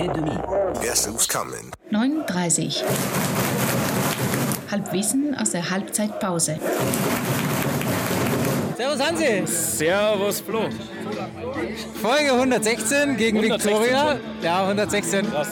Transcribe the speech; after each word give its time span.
Guess 0.00 1.06
who's 1.06 1.26
coming? 1.28 1.72
9.30 1.90 2.82
Halbwissen 4.70 5.34
aus 5.38 5.50
der 5.50 5.68
Halbzeitpause. 5.68 6.58
Servus 8.78 9.00
Hansi. 9.06 9.42
Servus 9.46 10.40
Flo. 10.40 10.70
Folge 12.00 12.32
116 12.32 13.18
gegen 13.18 13.38
116 13.38 13.72
Viktoria. 13.82 14.12
schon. 14.12 14.20
Ja, 14.42 14.62
116. 14.62 15.30
Krass. 15.30 15.48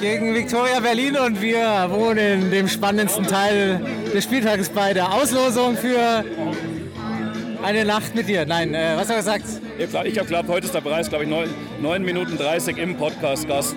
Gegen 0.00 0.34
Viktoria 0.36 0.78
Berlin 0.78 1.16
und 1.16 1.40
wir 1.42 1.88
wohnen 1.90 2.42
in 2.42 2.50
dem 2.52 2.68
spannendsten 2.68 3.26
Teil 3.26 3.84
des 4.14 4.22
Spieltages 4.22 4.68
bei 4.68 4.94
der 4.94 5.12
Auslosung 5.12 5.76
für 5.76 6.24
eine 7.62 7.84
Nacht 7.84 8.14
mit 8.14 8.28
dir. 8.28 8.46
Nein, 8.46 8.74
äh, 8.74 8.92
was 8.96 9.08
hat 9.08 9.10
er 9.10 9.16
gesagt? 9.16 9.44
Ja, 9.78 10.04
ich 10.04 10.14
geglaubt, 10.14 10.48
heute 10.48 10.66
ist 10.66 10.74
der 10.74 10.80
Preis, 10.80 11.08
glaube 11.08 11.24
ich, 11.24 11.30
9, 11.30 11.48
9 11.80 12.02
Minuten 12.02 12.36
30 12.36 12.78
im 12.78 12.96
Podcast-Gast. 12.96 13.76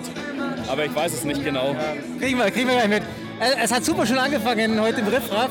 Aber 0.68 0.84
ich 0.84 0.94
weiß 0.94 1.12
es 1.12 1.24
nicht 1.24 1.44
genau. 1.44 1.74
Kriegen 2.20 2.38
wir, 2.38 2.50
kriegen 2.50 2.68
wir 2.68 2.74
gleich 2.76 2.88
mit. 2.88 3.02
Äh, 3.40 3.62
Es 3.62 3.72
hat 3.72 3.84
super 3.84 4.06
schon 4.06 4.18
angefangen 4.18 4.80
heute 4.80 5.00
im 5.00 5.08
Riffraff. 5.08 5.50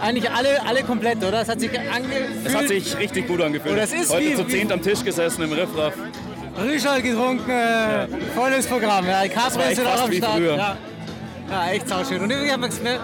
Eigentlich 0.00 0.30
alle, 0.30 0.62
alle 0.66 0.82
komplett, 0.82 1.18
oder? 1.18 1.42
Es 1.42 1.48
hat 1.48 1.60
sich 1.60 1.70
angefühlt. 1.78 2.28
Es 2.44 2.54
hat 2.54 2.68
sich 2.68 2.98
richtig 2.98 3.26
gut 3.28 3.40
angefühlt. 3.42 3.74
Oh, 3.74 3.78
das 3.80 3.92
ist 3.92 4.10
heute 4.12 4.24
wie- 4.30 4.34
zu 4.34 4.44
zehnt 4.44 4.72
am 4.72 4.80
Tisch 4.80 5.04
gesessen 5.04 5.42
im 5.42 5.52
Riffraff. 5.52 5.94
Rüschel 6.58 7.02
getrunken, 7.02 7.50
äh, 7.50 8.06
volles 8.34 8.66
Programm. 8.66 9.06
Ja, 9.06 9.26
Kasper 9.28 9.70
ist 9.70 9.80
wieder 9.80 9.94
auch 9.94 10.04
am 10.04 10.12
Start. 10.12 10.40
Ja. 10.40 10.76
ja, 11.50 11.70
echt 11.72 11.88
sauschön. 11.88 12.20
Und 12.20 12.30
irgendwie 12.30 12.50
haben 12.52 12.62
wir 12.62 13.00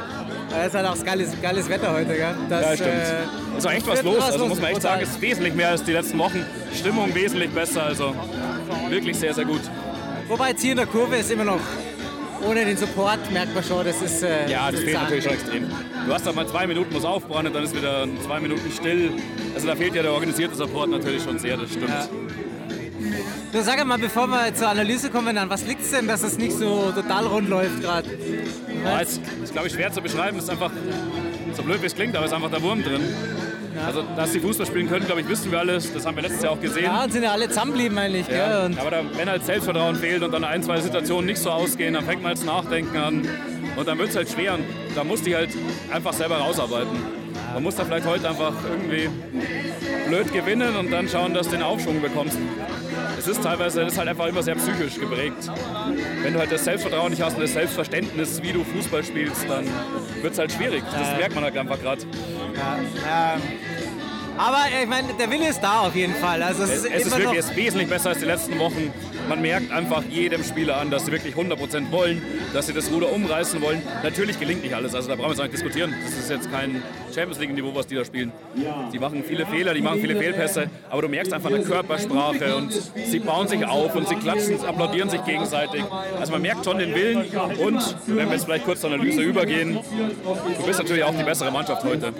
es 0.60 0.66
ist 0.68 0.74
halt 0.74 0.86
auch 0.86 1.04
geiles, 1.04 1.30
geiles 1.42 1.68
Wetter 1.68 1.92
heute, 1.92 2.14
gell? 2.14 2.34
Das, 2.48 2.62
Ja, 2.62 2.74
stimmt. 2.76 2.90
äh, 2.90 3.58
Es 3.58 3.64
war 3.64 3.72
echt 3.74 3.86
was 3.86 4.02
los. 4.02 4.20
Also 4.22 4.38
los, 4.38 4.48
muss 4.48 4.60
man 4.60 4.70
echt 4.70 4.76
total. 4.82 4.92
sagen, 4.98 5.02
es 5.02 5.10
ist 5.10 5.20
wesentlich 5.20 5.54
mehr 5.54 5.70
als 5.70 5.84
die 5.84 5.92
letzten 5.92 6.18
Wochen. 6.18 6.44
Stimmung 6.74 7.14
wesentlich 7.14 7.50
besser. 7.50 7.84
Also 7.84 8.14
wirklich 8.88 9.16
sehr, 9.18 9.34
sehr 9.34 9.44
gut. 9.44 9.60
Wobei 10.28 10.50
jetzt 10.50 10.62
hier 10.62 10.72
in 10.72 10.76
der 10.78 10.86
Kurve 10.86 11.16
ist 11.16 11.30
immer 11.30 11.44
noch, 11.44 11.60
ohne 12.46 12.64
den 12.64 12.76
Support 12.76 13.30
merkt 13.32 13.54
man 13.54 13.64
schon, 13.64 13.84
das 13.84 14.00
ist. 14.02 14.22
Äh, 14.22 14.50
Ja, 14.50 14.70
das 14.70 14.80
ist 14.80 14.84
fehlt 14.86 15.00
natürlich 15.00 15.24
schon 15.24 15.32
extrem. 15.34 15.64
Du 16.06 16.12
hast 16.12 16.26
da 16.26 16.32
mal 16.32 16.46
zwei 16.46 16.66
Minuten, 16.66 16.92
muss 16.92 17.04
aufbauen 17.04 17.46
und 17.46 17.54
dann 17.54 17.64
ist 17.64 17.74
wieder 17.74 18.06
zwei 18.24 18.40
Minuten 18.40 18.70
still. 18.70 19.12
Also 19.54 19.66
da 19.66 19.74
fehlt 19.76 19.94
ja 19.94 20.02
der 20.02 20.12
organisierte 20.12 20.54
Support 20.54 20.90
natürlich 20.90 21.22
schon 21.22 21.38
sehr, 21.38 21.56
das 21.56 21.70
stimmt. 21.70 21.88
Ja. 21.88 22.08
Du 23.56 23.62
sag 23.62 23.82
mal, 23.86 23.96
bevor 23.96 24.26
wir 24.26 24.54
zur 24.54 24.68
Analyse 24.68 25.08
kommen, 25.08 25.38
an 25.38 25.48
was 25.48 25.66
liegt 25.66 25.80
es 25.80 25.90
denn, 25.90 26.06
dass 26.06 26.22
es 26.22 26.36
nicht 26.36 26.52
so 26.52 26.92
total 26.94 27.26
rund 27.26 27.48
läuft 27.48 27.80
gerade? 27.80 28.06
Ja, 28.84 29.00
es 29.00 29.18
ist, 29.42 29.52
glaube 29.54 29.68
ich, 29.68 29.72
schwer 29.72 29.90
zu 29.90 30.02
beschreiben. 30.02 30.36
Es 30.36 30.44
ist 30.44 30.50
einfach, 30.50 30.70
so 31.54 31.62
blöd 31.62 31.80
wie 31.80 31.86
es 31.86 31.94
klingt, 31.94 32.14
aber 32.14 32.26
es 32.26 32.32
ist 32.32 32.36
einfach 32.36 32.50
der 32.50 32.60
Wurm 32.60 32.82
drin. 32.82 33.00
Also, 33.86 34.02
dass 34.14 34.34
sie 34.34 34.40
Fußball 34.40 34.66
spielen 34.66 34.90
können, 34.90 35.06
glaube 35.06 35.22
ich, 35.22 35.28
wissen 35.28 35.50
wir 35.50 35.58
alles. 35.58 35.90
Das 35.90 36.04
haben 36.04 36.16
wir 36.16 36.22
letztes 36.22 36.42
Jahr 36.42 36.52
auch 36.52 36.60
gesehen. 36.60 36.84
Ja, 36.84 37.04
und 37.04 37.12
sind 37.14 37.22
ja 37.22 37.32
alle 37.32 37.48
zusammenblieben 37.48 37.96
eigentlich. 37.96 38.28
Ja, 38.28 38.66
aber 38.66 38.90
da, 38.90 39.02
wenn 39.14 39.30
halt 39.30 39.46
Selbstvertrauen 39.46 39.96
fehlt 39.96 40.22
und 40.22 40.32
dann 40.32 40.44
ein, 40.44 40.62
zwei 40.62 40.78
Situationen 40.78 41.24
nicht 41.24 41.40
so 41.40 41.50
ausgehen, 41.50 41.94
dann 41.94 42.04
fängt 42.04 42.22
man 42.22 42.32
jetzt 42.32 42.44
Nachdenken 42.44 42.98
an. 42.98 43.26
Und 43.74 43.88
dann 43.88 43.96
wird 43.96 44.10
es 44.10 44.16
halt 44.16 44.28
schwer. 44.28 44.56
Und 44.56 44.64
da 44.94 45.02
muss 45.02 45.22
die 45.22 45.34
halt 45.34 45.48
einfach 45.90 46.12
selber 46.12 46.36
rausarbeiten. 46.36 46.98
Man 47.54 47.62
muss 47.62 47.74
da 47.74 47.86
vielleicht 47.86 48.06
heute 48.06 48.28
einfach 48.28 48.52
irgendwie 48.70 49.08
blöd 50.08 50.30
gewinnen 50.30 50.76
und 50.76 50.92
dann 50.92 51.08
schauen, 51.08 51.32
dass 51.32 51.46
du 51.46 51.52
den 51.52 51.62
Aufschwung 51.62 52.02
bekommst. 52.02 52.36
Es 53.26 53.32
ist 53.38 53.42
teilweise 53.42 53.80
das 53.80 53.94
ist 53.94 53.98
halt 53.98 54.08
einfach 54.08 54.26
immer 54.28 54.40
sehr 54.40 54.54
psychisch 54.54 55.00
geprägt. 55.00 55.50
Wenn 56.22 56.32
du 56.32 56.38
halt 56.38 56.52
das 56.52 56.62
Selbstvertrauen 56.62 57.10
nicht 57.10 57.20
hast 57.20 57.34
und 57.34 57.42
das 57.42 57.54
Selbstverständnis, 57.54 58.40
wie 58.40 58.52
du 58.52 58.62
Fußball 58.62 59.02
spielst, 59.02 59.48
dann 59.48 59.66
wird 60.22 60.32
es 60.32 60.38
halt 60.38 60.52
schwierig. 60.52 60.84
Das 60.92 61.18
merkt 61.18 61.34
man 61.34 61.42
halt 61.42 61.58
einfach 61.58 61.80
gerade. 61.80 62.02
ja, 62.54 63.34
ähm, 63.34 63.42
aber 64.38 64.58
äh, 64.72 64.82
ich 64.84 64.88
meine, 64.88 65.12
der 65.14 65.28
Wille 65.28 65.48
ist 65.48 65.60
da 65.60 65.80
auf 65.80 65.96
jeden 65.96 66.14
Fall. 66.14 66.40
Also 66.40 66.62
es, 66.62 66.70
Es, 66.70 66.84
ist 66.84 66.92
es 66.92 67.06
ist 67.06 67.18
wirklich 67.18 67.38
es 67.40 67.50
ist 67.50 67.56
wesentlich 67.56 67.88
besser 67.88 68.10
als 68.10 68.18
die 68.20 68.26
letzten 68.26 68.60
Wochen. 68.60 68.92
Man 69.28 69.42
merkt 69.42 69.72
einfach 69.72 70.04
jedem 70.04 70.44
Spieler 70.44 70.76
an, 70.76 70.90
dass 70.90 71.06
sie 71.06 71.10
wirklich 71.10 71.34
100% 71.34 71.90
wollen, 71.90 72.22
dass 72.52 72.68
sie 72.68 72.74
das 72.74 72.92
Ruder 72.92 73.12
umreißen 73.12 73.60
wollen. 73.60 73.82
Natürlich 74.04 74.38
gelingt 74.38 74.62
nicht 74.62 74.74
alles, 74.74 74.94
also 74.94 75.08
da 75.08 75.16
brauchen 75.16 75.36
wir 75.36 75.44
jetzt 75.44 75.52
nicht 75.52 75.54
diskutieren. 75.54 75.94
Das 76.04 76.12
ist 76.12 76.30
jetzt 76.30 76.52
kein 76.52 76.80
Champions 77.16 77.40
League-Niveau, 77.40 77.74
was 77.74 77.86
die 77.86 77.94
da 77.94 78.04
spielen. 78.04 78.30
Die 78.92 78.98
machen 78.98 79.24
viele 79.26 79.46
Fehler, 79.46 79.72
die 79.72 79.80
machen 79.80 80.00
viele 80.00 80.16
Fehlpässe, 80.16 80.68
aber 80.90 81.02
du 81.02 81.08
merkst 81.08 81.32
einfach 81.32 81.48
eine 81.48 81.62
Körpersprache 81.62 82.56
und 82.56 82.72
sie 82.72 83.18
bauen 83.20 83.48
sich 83.48 83.64
auf 83.64 83.94
und 83.94 84.06
sie 84.06 84.16
klatschen, 84.16 84.62
applaudieren 84.64 85.08
sich 85.08 85.24
gegenseitig. 85.24 85.82
Also 86.20 86.32
man 86.32 86.42
merkt 86.42 86.64
schon 86.64 86.78
den 86.78 86.94
Willen 86.94 87.24
und, 87.58 87.96
wenn 88.06 88.26
wir 88.26 88.34
jetzt 88.34 88.44
vielleicht 88.44 88.66
kurz 88.66 88.82
zur 88.82 88.92
Analyse 88.92 89.22
übergehen, 89.22 89.78
du 90.58 90.66
bist 90.66 90.78
natürlich 90.78 91.04
auch 91.04 91.14
die 91.14 91.24
bessere 91.24 91.50
Mannschaft 91.50 91.84
heute. 91.84 92.12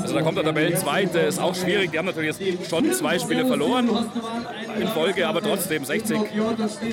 Also 0.00 0.14
da 0.14 0.22
kommt 0.22 0.38
der 0.38 0.44
Tabellenzweite, 0.44 1.18
ist 1.18 1.38
auch 1.38 1.54
schwierig. 1.54 1.92
Die 1.92 1.98
haben 1.98 2.06
natürlich 2.06 2.38
jetzt 2.38 2.70
schon 2.70 2.90
zwei 2.92 3.18
Spiele 3.18 3.44
verloren 3.44 3.90
in 4.80 4.88
Folge, 4.88 5.28
aber 5.28 5.42
trotzdem 5.42 5.84
60 5.84 6.18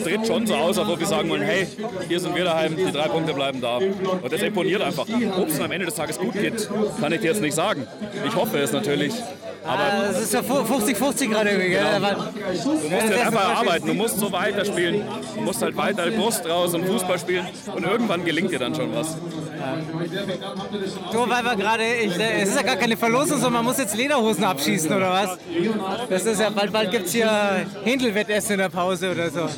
tritt 0.03 0.28
schon 0.28 0.45
so 0.45 0.55
aus, 0.55 0.78
als 0.78 0.89
ob 0.89 0.99
wir 0.99 1.07
sagen 1.07 1.29
wollen, 1.29 1.44
hey, 1.44 1.67
hier 2.07 2.19
sind 2.19 2.35
wir 2.35 2.44
daheim, 2.44 2.75
die 2.75 2.91
drei 2.91 3.07
Punkte 3.07 3.33
bleiben 3.33 3.61
da. 3.61 3.78
Und 3.78 4.29
das 4.29 4.41
imponiert 4.41 4.81
einfach. 4.81 5.05
Ob 5.38 5.47
es 5.47 5.61
am 5.61 5.72
Ende 5.72 5.85
des 5.85 5.95
Tages 5.95 6.19
gut 6.19 6.33
geht, 6.33 6.69
kann 6.99 7.13
ich 7.13 7.22
dir 7.22 7.28
jetzt 7.29 7.41
nicht 7.41 7.56
sagen. 7.56 7.88
Ich 8.28 8.35
hoffe 8.35 8.57
es 8.59 8.72
natürlich. 8.72 9.13
Aber 9.66 10.09
es 10.09 10.22
ist 10.22 10.34
ja 10.34 10.40
50-50 10.40 11.29
gerade 11.29 11.50
irgendwie. 11.51 11.69
Gell? 11.69 11.85
Aber- 11.85 12.31
du 12.63 12.90
musst 12.90 13.03
halt 13.09 13.25
einfach 13.25 13.57
arbeiten, 13.59 13.88
du 13.88 13.94
musst 13.94 14.17
so 14.19 14.31
weiterspielen. 14.31 15.03
Du 15.35 15.41
musst 15.41 15.62
halt 15.62 15.75
weiter 15.75 16.09
die 16.09 16.17
Brust 16.17 16.47
raus 16.50 16.73
und 16.73 16.85
Fußball 16.85 17.19
spielen 17.19 17.45
und 17.75 17.84
irgendwann 17.84 18.23
gelingt 18.25 18.51
dir 18.51 18.59
dann 18.59 18.73
schon 18.73 18.94
was. 18.95 19.17
So, 21.12 21.29
weil 21.29 21.44
wir 21.44 21.56
gerade, 21.56 21.84
äh, 21.84 22.41
es 22.41 22.50
ist 22.50 22.56
ja 22.56 22.63
gar 22.63 22.78
keine 22.78 22.95
Verlosung, 22.97 23.38
sondern 23.38 23.53
man 23.53 23.66
muss 23.66 23.78
jetzt 23.78 23.96
Lederhosen 23.96 24.44
abschießen 24.44 24.91
oder 24.94 25.11
was? 25.11 25.38
Das 26.09 26.25
ist 26.25 26.40
ja, 26.40 26.50
bald, 26.50 26.72
bald 26.72 26.91
gibt 26.91 27.07
es 27.07 27.11
hier 27.11 27.29
Händelwettessen 27.84 28.53
in 28.53 28.59
der 28.59 28.69
Pause 28.69 29.11
oder 29.11 29.29
so. 29.29 29.50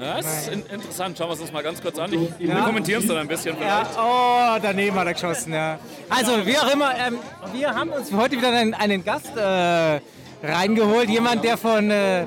Ja, 0.00 0.16
das 0.16 0.26
ist 0.42 0.48
in 0.52 0.62
interessant. 0.66 1.18
Schauen 1.18 1.28
wir 1.28 1.32
uns 1.32 1.40
das 1.40 1.52
mal 1.52 1.62
ganz 1.62 1.80
kurz 1.82 1.98
an. 1.98 2.12
Ich, 2.12 2.38
Wir 2.38 2.54
kommentieren 2.62 3.02
es 3.02 3.08
dann 3.08 3.18
ein 3.18 3.28
bisschen 3.28 3.56
Ja, 3.60 3.84
vielleicht. 3.84 3.98
oh, 3.98 4.58
daneben 4.62 4.96
hat 4.98 5.06
er 5.06 5.12
geschossen, 5.14 5.52
ja. 5.52 5.78
Also, 6.08 6.46
wie 6.46 6.56
auch 6.58 6.72
immer, 6.72 6.92
ähm, 6.96 7.18
wir 7.52 7.74
haben 7.74 7.90
uns 7.90 8.12
heute 8.12 8.36
wieder 8.36 8.48
einen, 8.48 8.74
einen 8.74 9.04
Gast 9.04 9.36
äh, 9.36 10.00
reingeholt. 10.42 11.10
Jemand, 11.10 11.44
der 11.44 11.56
von, 11.58 11.90
äh, 11.90 12.24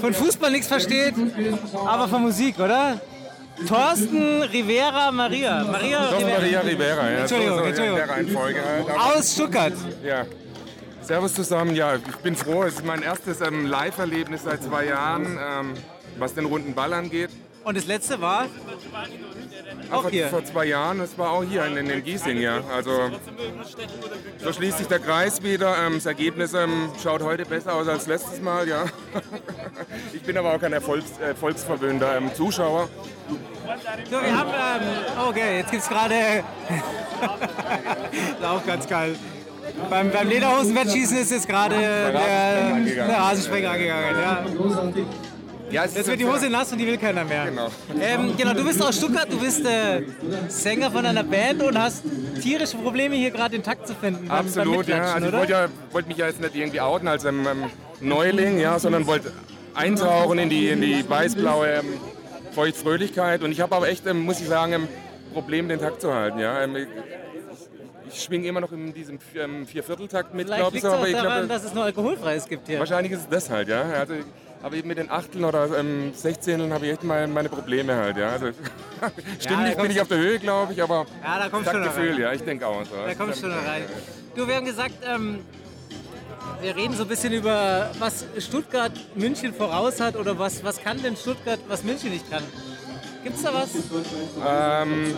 von 0.00 0.14
Fußball 0.14 0.50
nichts 0.50 0.66
versteht, 0.68 1.14
aber 1.86 2.08
von 2.08 2.22
Musik, 2.22 2.58
oder? 2.58 3.00
Thorsten 3.68 4.42
Rivera 4.44 5.10
Maria. 5.12 5.64
Maria 5.64 6.08
Rivera. 6.08 6.38
Maria 6.38 6.60
Rivera, 6.60 7.10
ja. 7.10 7.18
Entschuldigung, 7.18 7.56
so, 7.56 7.62
so 7.62 7.68
Entschuldigung. 7.68 7.98
In 8.00 8.06
der 8.06 8.16
Reihenfolge 8.16 8.60
halt. 8.64 9.16
Aus 9.18 9.32
Stuttgart. 9.34 9.72
ja. 10.04 10.24
Servus 11.02 11.34
zusammen, 11.34 11.74
ja, 11.74 11.96
ich 11.96 12.16
bin 12.22 12.36
froh. 12.36 12.62
Es 12.62 12.74
ist 12.74 12.84
mein 12.86 13.02
erstes 13.02 13.40
ähm, 13.40 13.66
Live-Erlebnis 13.66 14.44
seit 14.44 14.62
zwei 14.62 14.86
Jahren, 14.86 15.24
ähm, 15.26 15.74
was 16.20 16.34
den 16.34 16.44
runden 16.44 16.74
Ball 16.74 16.92
angeht. 16.92 17.30
Und 17.64 17.76
das 17.76 17.86
letzte 17.86 18.20
war? 18.20 18.46
Auch 19.90 20.02
vor, 20.02 20.10
hier. 20.10 20.28
vor 20.28 20.44
zwei 20.44 20.66
Jahren, 20.66 20.98
das 20.98 21.18
war 21.18 21.30
auch 21.30 21.44
hier 21.44 21.64
in, 21.66 21.76
in, 21.76 21.90
in 21.90 22.02
Giesing, 22.02 22.40
ja. 22.40 22.60
Also 22.74 23.10
so 24.38 24.52
schließt 24.52 24.78
sich 24.78 24.86
der 24.86 24.98
Kreis 24.98 25.42
wieder. 25.42 25.76
Ähm, 25.84 25.94
das 25.94 26.06
Ergebnis 26.06 26.54
ähm, 26.54 26.90
schaut 27.02 27.22
heute 27.22 27.44
besser 27.44 27.74
aus 27.74 27.88
als 27.88 28.06
letztes 28.06 28.40
Mal, 28.40 28.68
ja. 28.68 28.84
ich 30.12 30.22
bin 30.22 30.38
aber 30.38 30.54
auch 30.54 30.60
kein 30.60 30.72
Erfolgs, 30.72 31.18
erfolgsverwöhnter 31.20 32.16
ähm, 32.16 32.34
Zuschauer. 32.34 32.88
So, 34.10 34.22
wir 34.22 34.36
haben, 34.36 34.50
ähm, 34.50 35.28
okay, 35.28 35.58
jetzt 35.58 35.70
gibt 35.70 35.82
es 35.82 35.88
gerade, 35.88 36.14
ist 38.12 38.44
auch 38.44 38.64
ganz 38.66 38.86
geil. 38.86 39.16
Beim, 39.88 40.10
beim 40.10 40.28
Lederhosenwettschießen 40.28 41.18
ist 41.18 41.30
jetzt 41.30 41.48
gerade 41.48 41.76
der, 41.76 42.74
angegangen. 42.74 43.08
der 43.08 43.18
Rasensprenger 43.18 43.70
angegangen. 43.70 44.20
Ja. 44.20 44.44
Ja, 45.70 45.84
Jetzt 45.84 46.06
wird 46.06 46.18
die 46.20 46.26
Hose 46.26 46.50
nass 46.50 46.72
und 46.72 46.78
die 46.78 46.86
will 46.86 46.98
keiner 46.98 47.24
mehr. 47.24 47.44
Genau. 47.46 47.68
Ähm, 48.00 48.36
genau, 48.36 48.54
du 48.54 48.64
bist 48.64 48.82
aus 48.82 48.96
Stuttgart, 48.96 49.28
du 49.30 49.38
bist 49.38 49.64
äh, 49.64 50.02
Sänger 50.48 50.90
von 50.90 51.06
einer 51.06 51.22
Band 51.22 51.62
und 51.62 51.78
hast 51.78 52.02
tierische 52.42 52.76
Probleme 52.76 53.14
hier 53.14 53.30
gerade 53.30 53.50
den 53.52 53.62
Takt 53.62 53.86
zu 53.86 53.94
finden. 53.94 54.26
beim- 54.26 54.28
beim 54.28 54.46
Absolut, 54.46 54.88
ja. 54.88 54.96
Mitklatschen, 54.96 55.14
Also 55.14 55.26
ich 55.28 55.32
wollte 55.34 55.52
ja, 55.52 55.68
wollte 55.92 56.08
mich 56.08 56.16
ja 56.16 56.26
jetzt 56.26 56.40
nicht 56.40 56.54
irgendwie 56.56 56.80
outen 56.80 57.06
als 57.08 57.24
ähm, 57.24 57.46
ähm, 57.50 57.64
Neuling, 58.00 58.58
ja, 58.58 58.78
sondern 58.78 59.06
wollte 59.06 59.32
eintauchen 59.74 60.38
in 60.40 60.48
die, 60.50 60.68
in 60.70 60.80
die 60.80 61.08
weiß-blaue 61.08 61.68
ähm, 61.68 61.86
Feuchtfröhlichkeit. 62.52 63.42
Und 63.42 63.52
ich 63.52 63.60
habe 63.60 63.74
aber 63.76 63.88
echt, 63.88 64.06
ähm, 64.06 64.20
muss 64.20 64.40
ich 64.40 64.48
sagen, 64.48 64.74
ein 64.74 64.88
Problem, 65.32 65.68
den 65.68 65.78
Takt 65.78 66.00
zu 66.00 66.12
halten. 66.12 66.40
Ja. 66.40 66.62
Ähm, 66.62 66.76
ich 68.12 68.22
schwinge 68.24 68.48
immer 68.48 68.60
noch 68.60 68.72
in 68.72 68.92
diesem 68.92 69.18
ähm, 69.36 69.66
Viervierteltakt 69.68 70.34
mit, 70.34 70.46
Vielleicht 70.48 70.60
glaube 70.62 70.76
ich. 70.76 70.82
liegt 70.82 70.92
es 70.94 70.98
auch 71.00 71.22
daran, 71.22 71.46
glaube, 71.46 71.46
dass 71.46 71.64
es 71.64 71.74
nur 71.74 71.84
alkoholfreies 71.84 72.48
gibt 72.48 72.66
hier. 72.66 72.80
wahrscheinlich 72.80 73.12
ist 73.12 73.20
es 73.20 73.28
das 73.28 73.48
halt, 73.50 73.68
ja. 73.68 73.82
Also, 73.82 74.14
aber 74.62 74.76
eben 74.76 74.88
mit 74.88 74.98
den 74.98 75.10
Achteln 75.10 75.44
oder 75.44 75.78
ähm, 75.78 76.12
Sechzehnteln 76.14 76.72
habe 76.72 76.86
ich 76.86 76.92
echt 76.92 77.04
mal 77.04 77.26
meine 77.28 77.48
Probleme 77.48 77.94
halt, 77.96 78.16
ja. 78.16 78.30
Also, 78.30 78.50
stimmlich 79.38 79.72
kommst 79.74 79.82
bin 79.82 79.90
ich 79.90 80.00
auf 80.00 80.08
der 80.08 80.18
Höhe, 80.18 80.38
glaube 80.38 80.72
ich, 80.72 80.82
aber 80.82 81.06
Ja, 81.22 81.38
da 81.38 81.48
kommst 81.48 81.70
Taktgefühl, 81.70 82.12
rein. 82.12 82.20
ja, 82.20 82.32
ich 82.32 82.42
denke 82.42 82.66
auch 82.66 82.84
so. 82.84 82.96
Da 83.06 83.14
kommst 83.14 83.42
du 83.42 83.48
noch 83.48 83.56
rein. 83.66 83.82
Du, 84.36 84.46
wir 84.46 84.54
haben 84.56 84.66
gesagt, 84.66 84.94
ähm, 85.06 85.40
wir 86.60 86.76
reden 86.76 86.94
so 86.94 87.02
ein 87.04 87.08
bisschen 87.08 87.32
über, 87.32 87.90
was 87.98 88.26
Stuttgart 88.38 88.92
München 89.14 89.54
voraus 89.54 90.00
hat 90.00 90.16
oder 90.16 90.38
was, 90.38 90.62
was 90.62 90.80
kann 90.80 91.02
denn 91.02 91.16
Stuttgart, 91.16 91.58
was 91.68 91.82
München 91.82 92.10
nicht 92.10 92.30
kann. 92.30 92.42
Gibt's 93.22 93.42
da 93.42 93.52
was? 93.52 93.68
Ähm, 93.74 95.14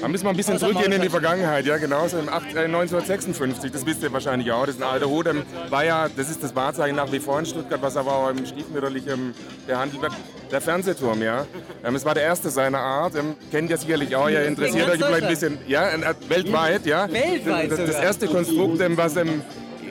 da 0.00 0.08
müssen 0.08 0.24
wir 0.24 0.30
ein 0.30 0.36
bisschen 0.36 0.56
Außer 0.56 0.66
zurückgehen 0.66 0.92
in 0.92 1.00
die. 1.02 1.08
Vergangenheit, 1.08 1.64
ja 1.64 1.78
genau, 1.78 2.06
so 2.06 2.18
im 2.18 2.28
acht- 2.28 2.54
äh, 2.54 2.64
1956, 2.66 3.72
das 3.72 3.86
wisst 3.86 4.02
ihr 4.02 4.12
wahrscheinlich 4.12 4.52
auch, 4.52 4.66
das 4.66 4.74
ist 4.76 4.82
ein 4.82 4.88
alter 4.88 5.08
Hut, 5.08 5.26
war 5.70 5.84
ja, 5.84 6.08
das 6.14 6.28
ist 6.30 6.42
das 6.42 6.54
Wahrzeichen 6.54 6.96
nach 6.96 7.10
wie 7.10 7.18
vor 7.18 7.38
in 7.38 7.46
Stuttgart, 7.46 7.80
was 7.80 7.96
aber 7.96 8.12
auch 8.12 8.30
im 8.30 8.44
stiefmütterlich 8.44 9.06
ähm, 9.06 9.32
behandelt 9.66 10.02
wird, 10.02 10.12
der 10.52 10.60
Fernsehturm, 10.60 11.22
ja. 11.22 11.46
Ähm, 11.82 11.94
es 11.94 12.04
war 12.04 12.12
der 12.14 12.24
erste 12.24 12.50
seiner 12.50 12.78
Art, 12.80 13.14
ähm, 13.16 13.34
kennt 13.50 13.70
ihr 13.70 13.78
sicherlich 13.78 14.14
auch, 14.14 14.28
ihr 14.28 14.44
interessiert 14.44 14.86
ganz 14.86 15.00
euch 15.00 15.06
vielleicht 15.06 15.22
ein 15.24 15.30
bisschen, 15.30 15.58
ja, 15.66 15.88
äh, 15.88 16.14
weltweit, 16.28 16.84
ja. 16.84 17.10
Weltweit 17.10 17.70
das, 17.70 17.78
das 17.78 17.96
erste 17.96 18.26
Konstrukt, 18.26 18.80
ähm, 18.82 18.96
was 18.98 19.16
ähm, 19.16 19.40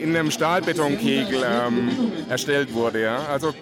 in 0.00 0.16
einem 0.16 0.30
Stahlbetonkegel 0.30 1.44
erstellt 2.28 2.72
wurde, 2.72 3.02
ja. 3.02 3.18
Also 3.32 3.52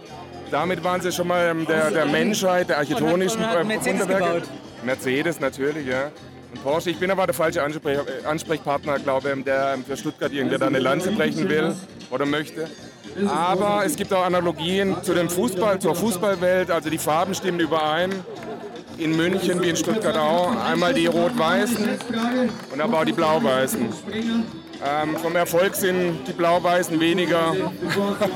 damit 0.51 0.83
waren 0.85 1.01
sie 1.01 1.13
schon 1.13 1.29
mal 1.29 1.47
ähm, 1.47 1.67
der, 1.67 1.91
der 1.91 2.07
Menschheit, 2.07 2.69
der 2.69 2.79
architektonischen 2.79 3.41
und 3.41 3.47
hat 3.47 3.61
ähm, 3.61 3.69
Mercedes 3.69 4.01
Wunderwerke. 4.03 4.41
gebaut. 4.41 4.49
Mercedes 4.85 5.41
natürlich, 5.41 5.87
ja. 5.87 6.11
Und 6.55 6.63
Porsche. 6.63 6.91
Ich 6.91 6.99
bin 6.99 7.11
aber 7.11 7.27
der 7.27 7.35
falsche 7.35 7.63
Ansprech 7.63 7.99
äh, 7.99 8.27
Ansprechpartner, 8.27 8.99
glaube 8.99 9.35
ich, 9.37 9.45
der 9.45 9.75
ähm, 9.75 9.85
für 9.85 9.97
Stuttgart 9.97 10.33
irgendwie 10.33 10.59
da 10.59 10.67
eine 10.67 10.79
Lanze 10.79 11.11
brechen 11.13 11.49
will 11.49 11.75
oder 12.11 12.27
möchte. 12.27 12.69
Aber 13.29 13.85
es 13.87 13.97
gibt 13.97 14.13
auch 14.13 14.25
Analogien 14.25 15.03
zu 15.03 15.15
dem 15.15 15.31
Fußball, 15.31 15.79
zur 15.79 15.95
Fußballwelt. 15.95 16.71
Also 16.71 16.91
die 16.91 16.99
Farben 16.99 17.35
stimmen 17.35 17.61
überein. 17.61 18.13
In 18.99 19.17
München 19.17 19.63
wie 19.63 19.69
in 19.71 19.77
Stuttgart 19.77 20.17
auch. 20.17 20.55
Einmal 20.65 20.95
die 20.95 21.07
Rot-Weißen 21.07 21.87
und 22.73 22.81
aber 22.81 23.01
auch 23.01 23.05
die 23.05 23.13
Blau-Weißen. 23.13 23.89
Ähm, 24.85 25.17
vom 25.17 25.35
Erfolg 25.37 25.75
sind 25.75 26.27
die 26.27 26.33
Blau-Weißen 26.33 26.99
weniger 27.01 27.55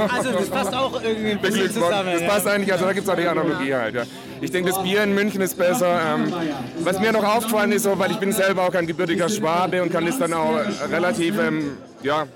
Also 0.08 0.32
das 0.32 0.48
passt 0.48 0.74
auch 0.74 1.02
irgendwie 1.02 1.32
ein 1.32 1.40
bisschen 1.40 1.54
beglückt 1.54 1.80
worden. 1.80 1.90
zusammen. 1.90 2.12
Das 2.12 2.22
ja. 2.22 2.28
passt 2.28 2.46
eigentlich, 2.46 2.72
also 2.72 2.84
da 2.86 2.92
gibt 2.92 3.06
es 3.06 3.12
auch 3.12 3.16
die 3.16 3.26
Analogie 3.26 3.74
halt. 3.74 3.94
Ja. 3.94 4.02
Ich 4.40 4.50
denke, 4.50 4.70
das 4.70 4.82
Bier 4.82 5.02
in 5.02 5.14
München 5.14 5.40
ist 5.42 5.56
besser. 5.58 6.00
Ähm, 6.14 6.32
was 6.80 6.98
mir 6.98 7.12
noch 7.12 7.24
aufgefallen 7.24 7.72
ist, 7.72 7.82
so, 7.82 7.98
weil 7.98 8.10
ich 8.10 8.18
bin 8.18 8.32
selber 8.32 8.62
auch 8.62 8.72
kein 8.72 8.86
gebürtiger 8.86 9.28
Schwabe 9.28 9.82
und 9.82 9.92
kann 9.92 10.06
das 10.06 10.18
dann 10.18 10.32
auch 10.32 10.58
relativ 10.90 11.38
ähm, 11.38 11.76
ja, 12.02 12.26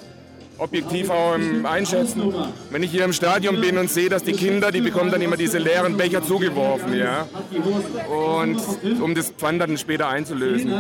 objektiv 0.58 1.10
auch 1.10 1.36
einschätzen. 1.64 2.32
Wenn 2.70 2.82
ich 2.82 2.90
hier 2.90 3.04
im 3.04 3.12
Stadion 3.12 3.60
bin 3.60 3.78
und 3.78 3.90
sehe, 3.90 4.08
dass 4.08 4.22
die 4.22 4.32
Kinder, 4.32 4.70
die 4.70 4.80
bekommen 4.80 5.10
dann 5.10 5.20
immer 5.22 5.36
diese 5.36 5.58
leeren 5.58 5.96
Becher 5.96 6.22
zugeworfen, 6.22 6.96
ja. 6.96 7.26
Und 8.08 8.60
um 9.00 9.14
das 9.14 9.30
Pfand 9.30 9.60
dann 9.60 9.76
später 9.78 10.08
einzulösen. 10.08 10.72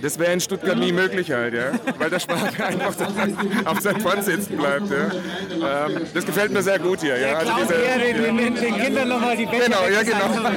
Das 0.00 0.18
wäre 0.18 0.32
in 0.32 0.40
Stuttgart 0.40 0.78
nie 0.78 0.92
möglich 0.92 1.30
halt, 1.32 1.54
ja. 1.54 1.72
Weil 1.98 2.10
der 2.10 2.20
Schwabe 2.20 2.50
einfach 2.64 2.94
auf 3.64 3.80
seinem 3.80 4.00
Pfand 4.00 4.24
sitzen 4.24 4.56
bleibt, 4.56 4.86
ja. 4.90 5.86
Ähm, 5.86 6.00
das 6.14 6.24
gefällt 6.24 6.52
mir 6.52 6.62
sehr 6.62 6.78
gut 6.78 7.00
hier, 7.00 7.18
ja. 7.18 7.36
Also 7.38 7.52
diese- 7.60 7.74
eher 7.74 7.98
den, 7.98 8.54
Kindern 8.82 9.08
nochmal 9.08 9.36
die 9.36 9.46
Becher 9.46 9.64
Genau, 9.64 9.84
ja, 9.92 10.02
genau. 10.02 10.50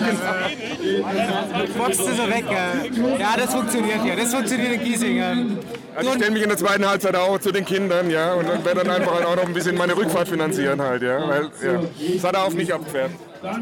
Boxt 1.77 1.99
du 1.99 2.13
so 2.13 2.29
weg. 2.29 2.45
Ja. 2.49 3.17
ja, 3.19 3.37
das 3.37 3.53
funktioniert 3.53 4.05
ja. 4.05 4.15
Das 4.15 4.33
funktioniert 4.33 4.73
in 4.73 4.83
Giesing. 4.83 5.57
Also 5.95 6.09
ich 6.09 6.15
stelle 6.17 6.31
mich 6.31 6.43
in 6.43 6.49
der 6.49 6.57
zweiten 6.57 6.87
Halbzeit 6.87 7.15
auch 7.15 7.39
zu 7.39 7.51
den 7.51 7.65
Kindern, 7.65 8.09
ja, 8.09 8.33
und 8.33 8.47
dann 8.47 8.63
werde 8.65 8.83
dann 8.83 8.89
einfach 8.89 9.13
halt 9.15 9.25
auch 9.25 9.35
noch 9.35 9.45
ein 9.45 9.53
bisschen 9.53 9.75
meine 9.77 9.95
Rückfahrt 9.95 10.27
finanzieren 10.27 10.81
halt, 10.81 11.03
ja, 11.03 11.27
weil, 11.27 11.43
ja, 11.63 11.81
das 12.13 12.23
hat 12.23 12.35
er 12.35 12.43
auf 12.43 12.53
mich 12.53 12.73
abgefährt. 12.73 13.11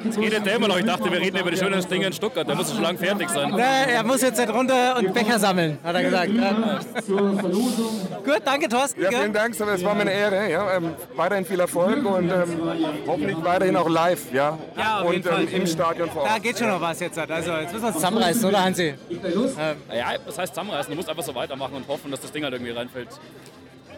Jetzt 0.04 0.18
redet 0.18 0.46
der 0.46 0.56
immer 0.56 0.68
noch. 0.68 0.78
Ich 0.78 0.86
dachte, 0.86 1.12
wir 1.12 1.20
reden 1.20 1.38
über 1.38 1.52
die 1.52 1.58
schönen 1.58 1.82
Dinge 1.88 2.08
in 2.08 2.14
Stuttgart. 2.14 2.48
Der 2.48 2.56
muss 2.56 2.72
schon 2.72 2.82
lange 2.82 2.98
fertig 2.98 3.30
sein. 3.30 3.50
Na, 3.56 3.84
er 3.86 4.04
muss 4.04 4.22
jetzt 4.22 4.40
halt 4.40 4.50
runter 4.54 4.98
und 4.98 5.14
Becher 5.14 5.40
sammeln, 5.40 5.78
hat 5.84 5.96
er 5.96 6.04
gesagt. 6.04 6.32
Ja. 6.34 6.80
Gut, 8.24 8.42
danke 8.46 8.68
Thorsten. 8.70 9.02
Ja, 9.02 9.10
vielen 9.10 9.34
Dank, 9.34 9.54
es 9.54 9.84
war 9.84 9.96
mir 9.96 10.02
eine 10.02 10.14
Ehre, 10.14 10.50
ja, 10.52 10.78
ähm, 10.78 10.94
weiterhin 11.16 11.46
viel 11.46 11.60
Erfolg 11.60 12.06
und 12.06 12.30
ähm, 12.30 12.62
hoffentlich 13.08 13.38
weiterhin 13.44 13.76
auch 13.76 13.90
live, 13.90 14.32
ja, 14.34 14.58
Ja, 14.78 15.02
auf 15.02 15.12
jeden 15.14 15.28
und 15.28 15.34
Fall. 15.34 15.44
ähm, 15.44 15.62
im 15.62 15.68
Stadion 15.68 16.10
vor 16.10 16.24
Da 16.26 16.34
Ort. 16.34 16.44
geht 16.44 16.58
schon 16.58 16.68
noch 16.70 16.82
was 16.82 17.00
jetzt. 17.00 17.18
Also 17.20 17.52
jetzt 17.52 17.72
müssen 17.74 17.84
wir 17.84 17.88
uns 17.88 17.96
zusammenreißen, 17.96 18.46
oder 18.46 18.64
Hansi? 18.64 18.94
Ja, 19.10 20.14
das 20.26 20.38
heißt 20.38 20.54
zusammenreißen. 20.54 20.90
Du 20.92 20.96
musst 20.96 21.10
einfach 21.10 21.24
so 21.24 21.36
weitermachen 21.36 21.76
und 21.76 21.88
hoffen, 21.88 22.12
dass 22.12 22.22
das 22.22 22.32
Ding 22.32 22.44
halt 22.44 22.54
irgendwie 22.54 22.72
reinfällt. 22.72 23.10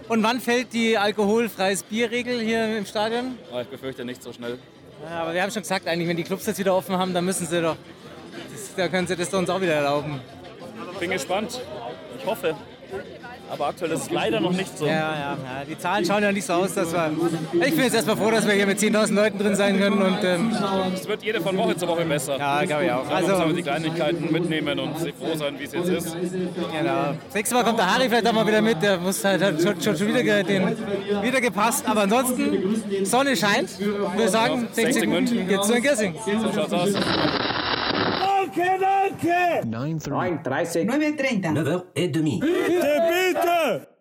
Und 0.07 0.21
wann 0.23 0.39
fällt 0.39 0.73
die 0.73 0.97
alkoholfreies 0.97 1.83
Bierregel 1.83 2.39
hier 2.39 2.77
im 2.77 2.85
Stadion? 2.85 3.37
Aber 3.51 3.61
ich 3.61 3.67
befürchte 3.67 4.05
nicht 4.05 4.21
so 4.21 4.31
schnell. 4.33 4.59
Aber 5.03 5.33
wir 5.33 5.41
haben 5.41 5.51
schon 5.51 5.61
gesagt, 5.61 5.87
eigentlich, 5.87 6.07
wenn 6.07 6.17
die 6.17 6.23
Clubs 6.23 6.45
jetzt 6.45 6.57
wieder 6.57 6.75
offen 6.75 6.97
haben, 6.97 7.13
dann 7.13 7.25
müssen 7.25 7.45
sie 7.45 7.61
doch, 7.61 7.77
das, 8.51 8.75
da 8.75 8.87
können 8.87 9.07
sie 9.07 9.15
das 9.15 9.33
uns 9.33 9.49
auch 9.49 9.61
wieder 9.61 9.73
erlauben. 9.73 10.19
Bin 10.99 11.11
gespannt. 11.11 11.61
Ich 12.17 12.25
hoffe. 12.25 12.55
Aber 13.51 13.67
aktuell 13.67 13.91
ist 13.91 14.03
es 14.03 14.09
leider 14.09 14.39
noch 14.39 14.51
nicht 14.51 14.77
so. 14.77 14.85
Ja, 14.85 14.91
ja, 14.93 15.19
ja. 15.19 15.37
Die 15.69 15.77
Zahlen 15.77 16.03
schauen 16.05 16.23
ja 16.23 16.31
nicht 16.31 16.45
so 16.45 16.53
aus, 16.53 16.73
dass 16.73 16.91
wir. 16.91 17.11
Ich 17.53 17.75
bin 17.75 17.83
jetzt 17.83 17.95
erstmal 17.95 18.17
froh, 18.17 18.31
dass 18.31 18.45
wir 18.47 18.53
hier 18.53 18.65
mit 18.65 18.79
10.000 18.79 19.13
Leuten 19.13 19.37
drin 19.37 19.55
sein 19.55 19.79
können. 19.79 20.01
Und 20.01 20.23
ähm, 20.23 20.51
Es 20.93 21.07
wird 21.07 21.23
jede 21.23 21.41
von 21.41 21.55
Woche 21.57 21.75
zu 21.77 21.87
Woche 21.87 22.05
besser. 22.05 22.37
ja, 22.37 22.63
glaube 22.65 22.85
ich 22.85 22.91
auch. 22.91 23.07
Also, 23.09 23.35
Also, 23.35 23.53
die 23.53 23.61
Kleinigkeiten 23.61 24.31
mitnehmen 24.31 24.79
und 24.79 24.97
froh 24.97 25.35
sein, 25.35 25.55
wie 25.59 25.63
es 25.65 25.73
jetzt 25.73 25.89
ist. 25.89 26.15
genau. 26.15 27.13
Das 27.25 27.35
nächste 27.35 27.55
Mal 27.55 27.63
kommt 27.63 27.79
der 27.79 27.93
Harry 27.93 28.09
vielleicht 28.09 28.27
auch 28.27 28.33
mal 28.33 28.47
wieder 28.47 28.61
mit. 28.61 28.81
Der 28.81 28.97
muss 28.97 29.23
halt, 29.23 29.41
hat 29.43 29.61
schon, 29.61 29.81
schon, 29.81 30.07
wieder, 30.07 30.43
den, 30.43 30.75
wieder 31.21 31.41
gepasst. 31.41 31.87
Aber 31.87 32.01
ansonsten, 32.01 33.05
Sonne 33.05 33.35
scheint. 33.35 33.69
Wir 34.17 34.29
sagen, 34.29 34.67
60 34.71 34.85
60 34.85 35.01
Minuten 35.07 35.23
München. 35.35 35.47
geht's 35.47 35.67
zu 35.67 35.73
den 35.73 35.83
Gissing. 35.83 36.15
So 36.25 36.51
schaut's 36.53 36.73
aus. 36.73 36.89
9.30. 38.55 39.65
9.30. 40.85 41.53
9h30. 41.53 42.41
Vite, 42.41 43.01
vite 43.09 43.94